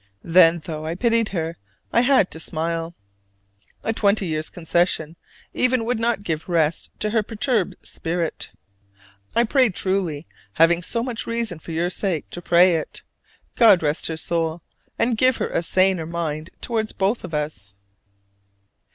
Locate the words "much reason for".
11.03-11.71